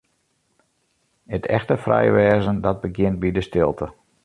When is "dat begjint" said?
2.65-3.17